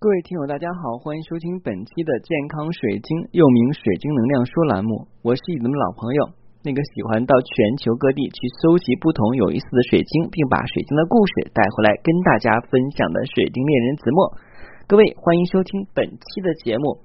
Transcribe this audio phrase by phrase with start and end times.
[0.00, 5.10] 各位听友，大家好，欢迎收听本期的健康水晶，又名水晶能量说栏目。
[5.26, 6.30] 我是你们老朋友，
[6.62, 14.38] 那个喜欢到全球各地去搜集不同有意思的水晶，并把水晶的故事带回来跟大家分享的水晶猎人子墨。
[14.86, 17.02] 各位，欢迎收听本期的节目。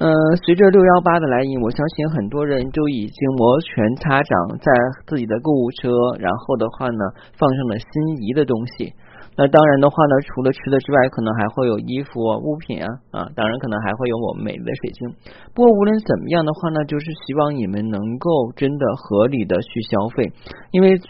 [0.00, 0.08] 呃，
[0.40, 4.72] 随着六幺八的来临，我相信很多人都已经摩拳擦掌，在
[5.04, 7.04] 自己的购物车，然后的话呢，
[7.36, 8.96] 放上了心仪的东西。
[9.36, 15.08] 那当然的话呢，除了吃的之外，可能还会有衣服物品啊啊，当然可能还会有我们美丽的水晶。
[15.54, 20.32] 不过无论怎么样的话呢，就是希望你们能够真的合理的去消费，
[20.72, 21.06] 因为这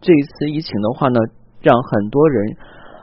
[0.00, 1.20] 这一次疫情的话呢，
[1.62, 2.56] 让很多人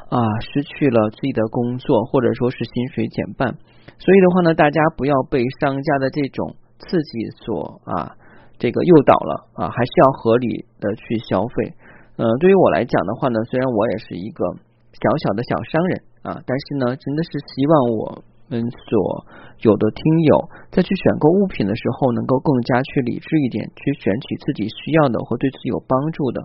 [0.09, 3.55] 啊失去了自己的工作，或者说是薪水减半，
[3.99, 8.17] 所以的话呢，大家不要被商家的这种刺激所啊
[8.59, 11.73] 这个诱导了啊，还是要合理的去消费。
[12.17, 14.43] 呃，对于我来讲的话呢，虽然我也是一个
[14.91, 15.93] 小小的小商人
[16.23, 19.25] 啊，但是呢，真的是希望我们所
[19.63, 26.41] 有的听友在去选购物品的时候，能够更加去理智一点，去选取自己需要的或对自己有帮助的。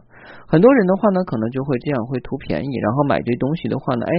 [0.47, 4.13] 很多人的话呢，可能就会这样会图便宜，然后买这东西的话呢，哎。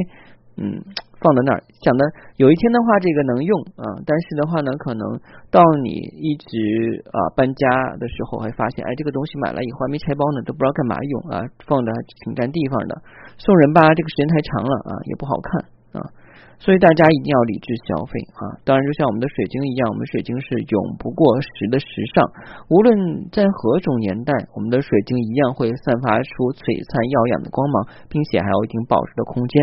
[0.57, 0.81] 嗯，
[1.21, 2.01] 放在那儿，想的
[2.37, 3.85] 有一天的话，这个能用啊。
[4.05, 5.05] 但是的话呢，可能
[5.51, 13.01] 到你一直啊搬家的时候，还发现，哎，这个东西买了以后还没拆包呢，都不知道干嘛用啊，放的还挺占地方的。
[13.37, 16.09] 送人吧，这个时间太长了啊，也不好看啊。
[16.57, 18.57] 所以大家一定要理智消费啊！
[18.65, 22.25] 当然，就像我们的水晶一样，我们水晶是永不过时的时尚。
[22.73, 27.75] 无论在何种年代，我们的水晶一样会散发出璀璨耀眼的光芒，
[28.09, 29.53] 并且还有一定保值的空间。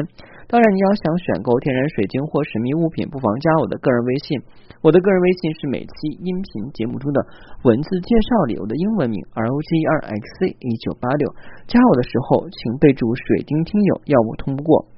[0.47, 4.39] 当然，你要想选购天然水晶或神秘物品，不妨加我的个人微信。
[4.81, 7.19] 我的个人微信是每期音频节目中的
[7.67, 11.27] 文字介绍里我的英文名 R O G E R X C 一九八六。
[11.67, 14.94] 加我的时候，请备注“水晶听友”，要不通不过。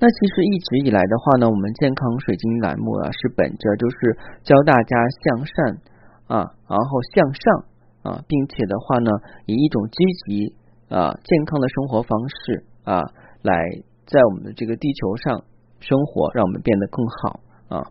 [0.00, 5.54] 那其实一直以来的话呢，我们健康水晶栏目啊，是本着就是教大家向善
[6.26, 6.34] 啊，
[6.68, 7.42] 然后向上
[8.02, 9.10] 啊，并且的话呢，
[9.46, 10.54] 以一种积极
[10.88, 13.02] 啊健康的生活方式啊，
[13.42, 13.54] 来
[14.06, 15.44] 在我们的这个地球上
[15.80, 17.86] 生活，让我们变得更好啊。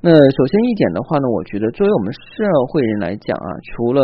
[0.00, 4.02] 那首先一点的话呢，我觉得作为我们社会人来讲啊，除了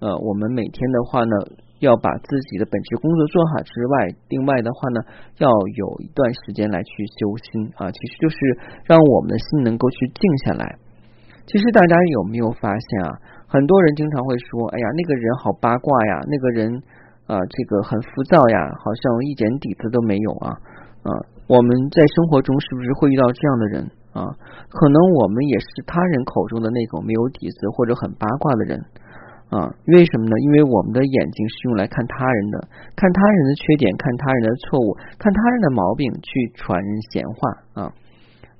[0.00, 1.36] 呃我们每天的话呢。
[1.82, 5.02] 要把自己的本职工作做好之外，另外的话呢，
[5.42, 8.36] 要有一段时间来去修心啊，其实就是
[8.86, 10.78] 让我们的心能够去静下来。
[11.44, 13.10] 其实大家有没有发现啊？
[13.50, 16.70] 很多人经常会说：“哎呀，那个人好八卦呀，那个人
[17.26, 20.54] 啊，这个很浮躁呀，好像一点底子都没有啊。”
[21.02, 21.10] 啊，
[21.48, 24.22] 我们在生活中是不是会遇到这样的人啊？
[24.70, 28.78] 可能我们也是他人口中的那种没有底子或者很八卦的人。
[29.52, 30.34] 啊，为什么呢？
[30.40, 32.56] 因为我们的眼睛是用来看他人的，
[32.96, 37.36] 看他人的缺点，看他人的错误，看他人的毛病，去传人闲话
[37.84, 37.92] 啊。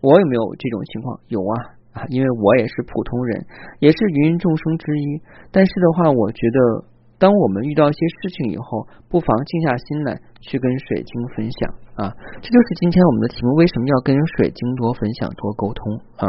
[0.04, 1.16] 我有没有这种情况？
[1.32, 1.54] 有啊
[1.96, 3.40] 啊，因为我也是普通人，
[3.80, 5.22] 也是芸芸众生之一。
[5.50, 6.84] 但是的话，我觉得，
[7.16, 12.12] 当我们遇到一些事情以后，不妨静下心来，去跟水晶分享啊。
[12.44, 16.28] 这就是今天我们的题目：为什么要跟水晶多分享、多沟通啊？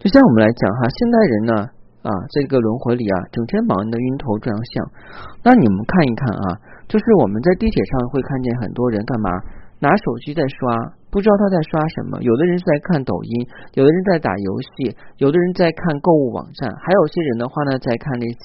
[0.00, 1.79] 就像我们来讲哈，现代人呢。
[2.02, 4.72] 啊，这个轮回里啊，整天忙得晕头转向。
[5.44, 6.44] 那你们看一看啊，
[6.88, 9.30] 就是我们在地铁上会看见很多人干嘛？
[9.80, 10.76] 拿手机在刷，
[11.08, 12.20] 不知道他在刷什么。
[12.20, 13.32] 有的人在看抖音，
[13.72, 18.44] 有的人在打游戏，有的人在看购物网站，还有些人的话呢，在看那些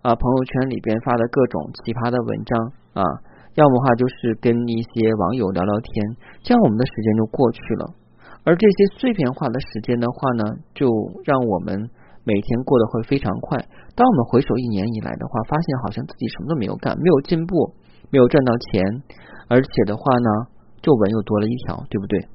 [0.00, 3.04] 啊朋友圈里边发的各种奇葩的文章啊。
[3.52, 7.92] 要么话就是跟一些网友聊聊天，这样我们的时间就过去了。
[8.44, 10.88] 而这些碎片化的时间的话呢，就
[11.24, 11.88] 让我们。
[12.24, 13.58] 每天过得会非常快。
[13.94, 17.74] 当我们回首一年以来的话，发现好像自己什么都没有干，没有进步，
[18.10, 19.02] 没有赚到钱，
[19.48, 20.28] 而且的话呢，
[20.80, 22.28] 皱纹又多了一条，对不对？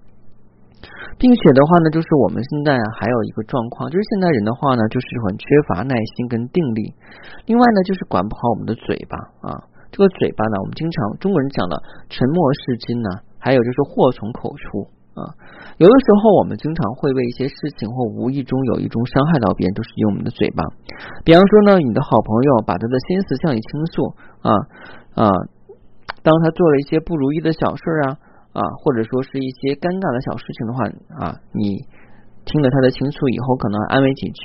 [1.17, 6.93] 并且的话呢，就是我们现在，还有一个状况，就是现代人的话呢，就是很缺乏耐心跟定力。
[7.45, 9.17] 另外呢，就是管不好我们的嘴巴
[9.49, 9.63] 啊。
[9.89, 11.81] 这个嘴巴呢，我们经常中国人讲的
[12.11, 13.09] “沉默是金”呢，
[13.39, 14.91] 还有就是“祸从口出”。
[15.17, 15.33] 啊，
[15.81, 20.61] 有的时候我们经常会为一些事情或无意中有一种伤害到别人，都是用我们的嘴巴。
[21.25, 24.13] 比方说呢，你的好朋友把他的心思向你倾诉
[24.45, 24.49] 啊
[25.17, 25.31] 啊，
[26.21, 28.07] 当他做了一些不如意的小事啊
[28.53, 30.85] 啊，或者说是一些尴尬的小事情的话
[31.17, 31.81] 啊，你
[32.45, 34.41] 听了他的倾诉以后，可能安慰几句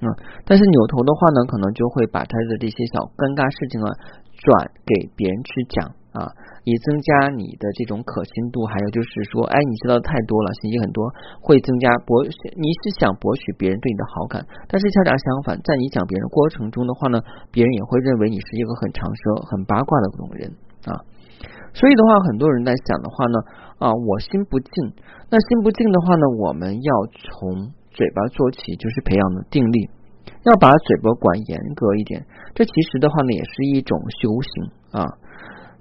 [0.00, 0.08] 啊，
[0.48, 3.92] 但是扭头的话呢，可能就会把他的这些小尴尬事情啊
[4.40, 6.32] 转给别人去讲啊。
[6.64, 11.04] 以增加你的这种可信度，还有就是说，哎，你知道的太多了，信息很多，
[11.44, 17.20] 会增加博，你是想博取别人对你的好感，但是恰恰相反，在你讲别人过程中的话呢，
[17.52, 20.40] 别人也会认为你是一个很长舌、很八卦的这种人
[20.88, 21.04] 啊。
[21.76, 23.36] 所以的话，很多人在想的话呢，
[23.78, 24.72] 啊，我心不静。
[25.28, 29.90] 那心不静的话呢，我们要从嘴巴做起，就是培养的定力，
[30.48, 32.24] 要把嘴巴管严格一点。
[32.54, 35.04] 这其实的话呢，也是一种修行啊。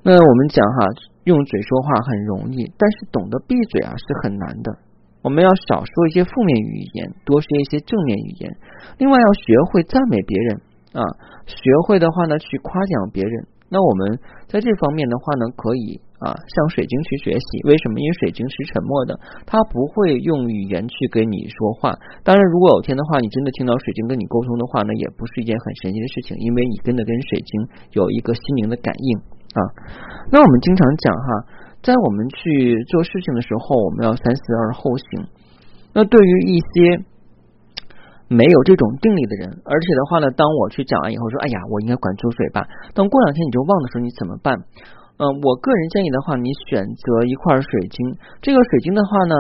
[0.06, 0.88] 那我们讲哈，
[1.24, 4.76] 用嘴说话很容易，但是懂得闭嘴啊是很难的。
[5.24, 8.52] 我们要少说一些负面语言，多说一些正面语言。
[9.00, 10.60] 另外，要学会赞美别人
[10.92, 11.02] 啊，
[11.48, 11.56] 学
[11.88, 13.48] 会的话呢，去夸奖别人。
[13.72, 17.48] 那我们在这方面的话呢，可以啊向水晶去学习。
[17.64, 18.04] 为什么？
[18.04, 19.18] 因为水晶是沉默的，
[19.48, 21.96] 它不会用语言去跟你说话。
[22.28, 27.50] 当然，如果有天的话，你真的听到水晶跟你沟通的话呢，也不是一件很神奇的事情，因为你真的跟水晶
[27.96, 29.18] 有一个心灵的感应
[29.54, 29.62] 啊。
[30.32, 31.62] 那我们经常讲哈。
[31.84, 35.28] 在我们去做事情的时候，我们要三思而后行。
[35.92, 37.04] 那对于一些
[38.30, 42.64] 没有这种定力的人，而且的话呢，当我去讲完以后说，哎呀，我应该管住嘴巴。
[42.96, 44.56] 等过两天你就忘的时候，你怎么办？
[45.20, 48.16] 嗯，我个人建议的话，你选择一块水晶。
[48.40, 49.36] 这个水晶的话呢，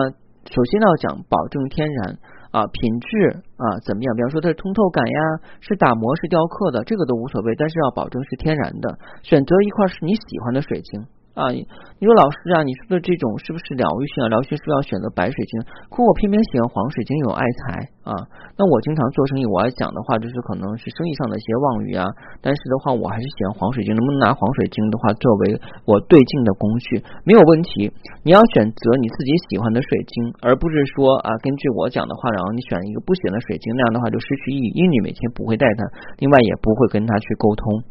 [0.52, 2.20] 首先要讲保证天然
[2.54, 4.16] 啊，品质啊怎么样？
[4.16, 5.20] 比方说它是通透感呀，
[5.60, 9.00] 是打磨是雕刻的，这个都无所谓，但是要保证是天然的。
[9.24, 11.04] 选择一块是你喜欢的水晶。
[11.34, 11.66] 啊，你
[12.06, 14.30] 说老师啊，你说的这种是不是疗愈性啊？
[14.30, 15.66] 疗愈性是不是要选择白水晶？
[15.90, 18.14] 可我偏偏喜欢黄水晶，有爱财啊。
[18.54, 22.06] 那我经常做生意，我要讲的话就是可能是生意上的一些妄语啊。
[22.38, 23.98] 但是的话，我还是喜欢黄水晶。
[23.98, 25.58] 能不能拿黄水晶的话作为
[25.90, 27.02] 我对镜的工具？
[27.26, 27.90] 没有问题。
[28.22, 35.82] 你要选择你自己喜欢的水晶，而不是说啊，根据我讲的话，然后你选一个不喜欢的水晶，那样的话就失去意义，因为你每天不会带它，
[36.22, 37.82] 另外也不会跟他去沟通。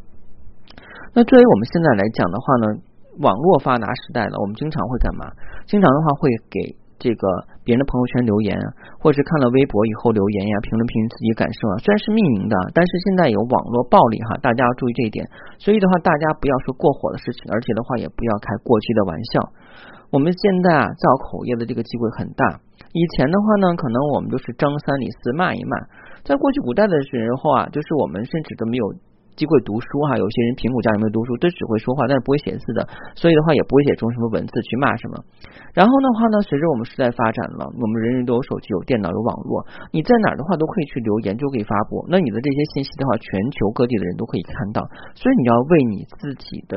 [1.11, 2.87] 那作为我们现在来讲的话呢？
[3.21, 5.27] 网络发达时代了，我们经常会干嘛？
[5.67, 6.59] 经常的话会给
[6.99, 7.27] 这个
[7.65, 8.57] 别人的朋友圈留言，
[9.03, 11.75] 或者是看了微博以后留言呀，评论评论自己感受啊。
[11.83, 15.27] 虽然是匿名的，但是现在有网络暴力哈，大家要注意这一点。
[15.59, 19.51] 所以的话，大家不要说过火的事情，而且的话也不要开过激的玩笑。
[20.15, 22.61] 我们现在啊造口业的这个机会很大。
[22.95, 25.77] 以前的话呢，可能我们都是张三李四骂一骂。
[26.23, 28.85] 在过去古代的时候啊，就是我们甚至都没有。
[29.37, 32.87] 机会读书哈，有些人贫苦家里没读书，都只会说话，但是不会写字的，
[33.17, 35.25] 所以的话也不会写出什么文字去骂什么。
[35.73, 42.05] 然后的话呢，随着我们时代发展了，我们人人都有手机、有电脑、有网络，你在哪儿的话都可以去留言，就可以发布。
[42.09, 44.85] 那你的这些信息的话，全球各地的人都可以看到，
[45.15, 46.77] 所以你要为你自己的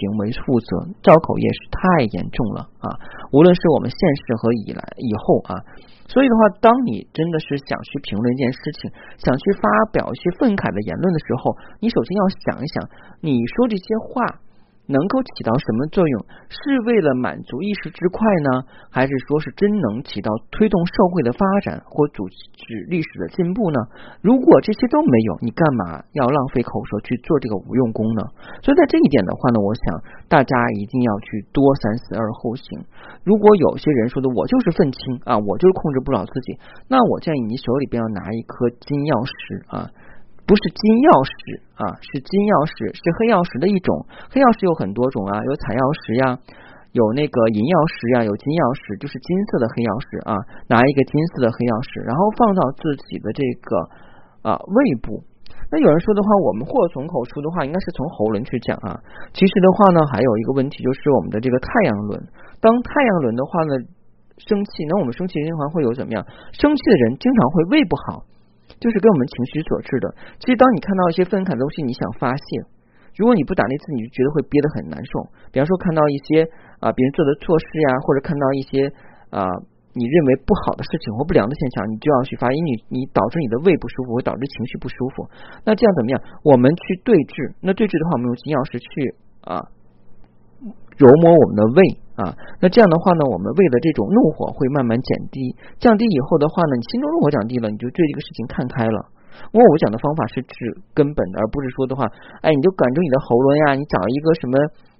[0.00, 0.88] 行为负责。
[1.04, 2.88] 造口业是太严重了啊！
[3.36, 5.60] 无论是我们现世和以来以后啊。
[6.08, 12.82] 所以的话，当你真的是想去评论一件事情，想去发表一些愤慨的言论的时候，你首先要想一想，
[13.20, 14.40] 你说这些话。
[14.90, 16.26] 能够起到什么作用？
[16.50, 23.78] 是为了满足一时之快呢，还是说是真能起到推动社会的发展或阻止历史的进步呢？
[24.20, 28.26] 如果这些都没有，你干嘛要浪费口舌去做这个无用功呢？
[28.66, 32.82] 所以在这一点的话呢，我想大家一定要去多三思而后行。
[33.22, 36.58] 如果有些人说的我就是愤青啊，我就是控制不了自己，
[36.88, 39.86] 那我建议你手里边要拿一颗金钥匙啊。
[40.50, 44.02] 不是金钥匙啊，是金钥匙，是黑曜石的一种。
[44.34, 46.34] 黑曜石有很多种啊，有彩曜石呀，
[46.90, 50.34] 有那个银曜石呀，有金曜石，就是金色的黑曜石啊。
[50.66, 53.70] 拿一个金色的黑曜石，然后放到自己的这个
[54.42, 55.22] 啊胃部。
[55.70, 58.98] 那有人说的话，我们祸从口出的话，应该是从喉轮去讲啊。
[59.30, 62.18] 其实的话呢，还有一个问题就是我们的这个太阳轮。
[62.58, 63.86] 当太阳轮的话呢
[64.42, 66.26] 生气，那我们生气循环会有怎么样？
[66.50, 68.26] 生气的人经常会胃不好。
[68.80, 70.06] 就是跟我们情绪所致的。
[70.40, 72.44] 其实，当你看到一些愤慨的东西，你想发泄，
[73.20, 75.28] 如果你不打那次，你就觉得会憋得很难受。
[75.52, 76.48] 比方说，看到一些
[76.80, 78.88] 啊别人做的错事呀，或者看到一些
[79.28, 79.44] 啊
[79.92, 85.28] 你认为不好的事情或不良的现象，你就要去发，因为你你导致你的胃不舒服，会导致情绪不舒服。
[85.68, 86.18] 那这样怎么样？
[86.42, 87.54] 我们去对峙。
[87.60, 89.60] 那对峙的话，我们用金钥匙去啊。
[91.00, 91.80] 揉摸我们的胃
[92.20, 98.98] 啊，那这样的话呢，我们为了这种怒火会慢慢减低，降低以后的话呢，你心中怒火降低了，你就对这个事情看开了。
[99.52, 100.52] 因为我讲的方法是治
[100.92, 102.04] 根本的，而不是说的话，
[102.44, 104.52] 哎，你就管住你的喉咙呀，你找一个什么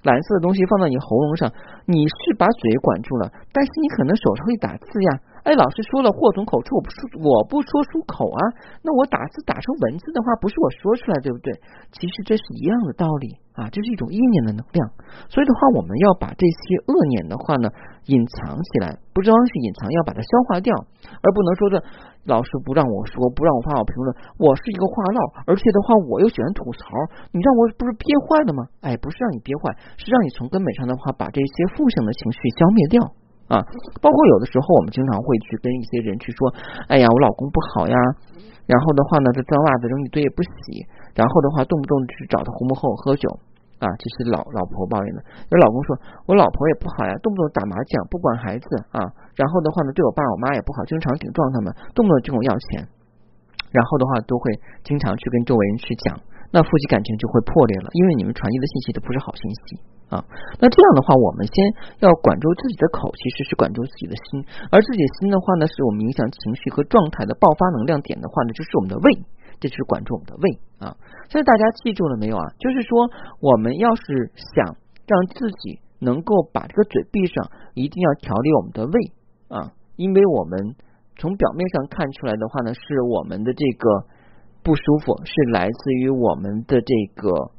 [0.02, 1.52] 蓝色的东西放到你喉咙上，
[1.84, 5.10] 你是把嘴管住了，但是你可能手上会打字呀。
[5.44, 8.40] 哎，老师说了，祸从口出，我不说，我不说出口啊。
[8.84, 11.52] 那我打字打成文字的话，不是我说出来，对不对？
[11.92, 14.84] 其实这是一样的道理啊，这是一种意念的能量。
[15.32, 17.72] 所以的话，我们要把这些恶念的话呢，
[18.04, 20.76] 隐藏起来，不光是隐藏，要把它消化掉，
[21.24, 21.80] 而不能说的，
[22.28, 26.84] 老师不让我说，不让我发表评论，我是一个话唠，而且的话，我又喜欢吐槽，
[27.32, 28.68] 你让我不是憋坏了吗？
[28.84, 33.00] 哎，不是让你憋坏，是让你从根本上的话，把这些负性的情绪消灭掉。
[33.50, 33.58] 啊，
[33.98, 36.46] 包括有的时候我们经常会去跟一些人去说，
[36.86, 37.96] 哎呀，我老公不好呀，
[38.70, 40.86] 然后的话呢，这脏袜子扔一堆也不洗，
[41.18, 43.26] 然后的话动不动去找他红幕后喝酒，
[43.82, 45.18] 啊，这是老老婆抱怨的。
[45.50, 45.98] 有老公说，
[46.30, 49.02] 我老婆也不好呀，动不动打麻将，不管孩子啊，
[49.34, 52.86] 然后的话呢，对我爸我妈也不好，经常顶撞他们，动不动就跟我要钱，
[53.74, 54.54] 然后的话都会
[54.86, 56.14] 经常去跟周围人去讲，
[56.54, 60.26] 那夫妻感情就会破裂了，因为你们传递的信息都不是好信息啊。
[60.60, 61.54] 那这样的话，我们先
[62.00, 69.24] 要管住自己的口，其实是管住自己的心，而自己的心的话呢，是我们影响情绪和状态的爆发能量点的话呢，就是我们的胃。
[69.60, 70.96] 这就是管住我们的胃啊，
[71.28, 72.48] 所以大家记住了没有啊？
[72.58, 74.74] 就是说，我们要是想
[75.06, 79.12] 让自己能够把这个嘴闭上，一定要调理我们的胃
[79.48, 80.76] 啊，因为我们
[81.18, 84.06] 从表面上看出来的话呢，是我们的这个
[84.62, 87.50] 不舒服是来自于我们的这个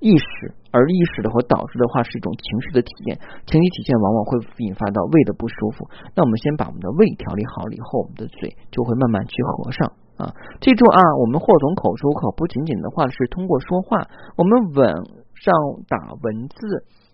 [0.00, 3.14] 意识，而意识的话导致的话是一种情绪的体验，
[3.46, 5.86] 情绪体现往往会引发到胃的不舒服。
[6.18, 9.86] 那我们先把我们的胃调理好了以后，我们的嘴就会慢慢去合上。
[10.18, 14.02] 啊，记住啊，我们祸从口出口，不仅仅的话是通过说话，
[14.36, 14.86] 我们网
[15.34, 15.54] 上
[15.86, 16.58] 打文字、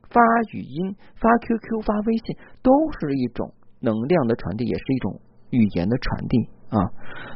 [0.08, 0.20] 发
[0.52, 6.78] 语音、发 QQ、发微信，都是一种能量的传递，也是一种语言的传递啊。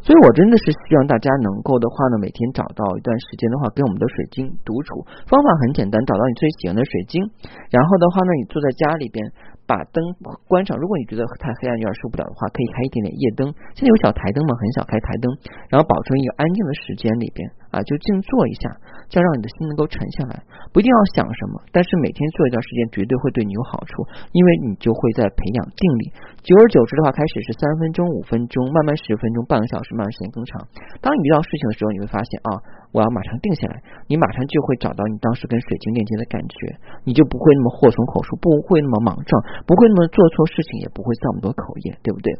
[0.00, 5.04] 所以我真的是希望大家能够的话呢，每天找到一段时间的话，跟我们的水晶独处。
[5.26, 7.20] 方法很简单，找到你最喜欢的水晶，
[7.70, 9.20] 然后的话呢，你坐在家里边。
[9.64, 10.04] 把灯
[10.44, 13.48] 关上，如果你觉得太黑暗有点受不了的话，可以开一点点夜灯。
[13.72, 15.32] 现在有小台灯嘛，很小，开台灯，
[15.72, 18.70] 然后保证一个安静的时间里边啊，就静坐一下，
[19.10, 20.38] 这样让你的心能够沉下来。
[20.70, 26.14] 不一定要想什么，但是每天做一段时间，绝对会对你有好处，因为你就会在培养定力。
[26.46, 30.62] 久而久之的话，开始是三分钟、五分钟，慢慢十分钟、半个小时，慢慢时间更长。
[31.02, 32.62] 当你遇到事情的时候，你会发现啊，
[32.94, 36.54] 我要马上定下来，你马上就会找到你当时跟水晶链接的感觉，
[37.02, 39.34] 你就不会那么祸从口出，不会那么莽撞。
[39.66, 42.30] 不会那么做错事情，也不会造那么多口业，对不对？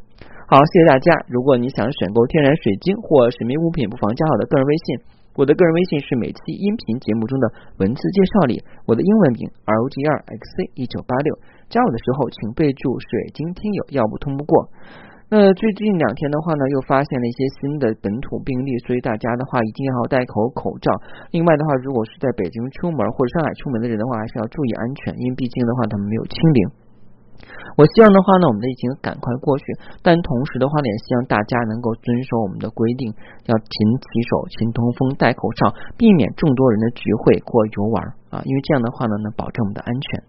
[0.46, 1.14] 好，谢谢大家。
[1.28, 5.23] 如果你想选购天然水晶或神秘物品，不妨加我的个人微信。
[5.34, 7.50] 我的个人微信是每期音频节目中的
[7.82, 11.34] 文字介绍里我的英文名 R O G R X C 一九八六。
[11.66, 14.70] 加我的时候请备注“水晶听友”，要不通不过。
[15.26, 20.86] 那最近两天的话呢，又发现了一些新的本土病例，所以大家的话一定要戴口口罩。
[21.32, 26.83] 另外的话，如果是在北京出门或者上海出门的人的话，还是要注意安全，因为毕竟的话他们没有清零。
[27.76, 29.64] 我希望的话呢，我们的疫情赶快过去，
[30.02, 33.10] 但同时的话呢，也希望大家能够遵守我们的规定，
[33.50, 37.96] 要勤洗手、勤通风、戴口罩，避免众多人的聚会或游玩
[38.30, 40.22] 啊，因为这样的话呢，能保证我们的安全。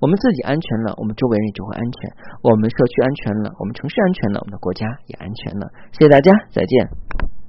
[0.00, 2.10] 我们自己安全了，我们周围人也就会安全；
[2.42, 5.70] 我们社区安全了，我们城市安全了，我们的国家也安全了。
[5.92, 7.41] 谢谢大家，再见。